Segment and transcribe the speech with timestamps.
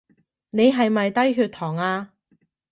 [0.49, 2.11] 你係咪低血糖呀？